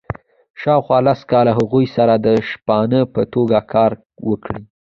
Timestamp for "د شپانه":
2.25-2.99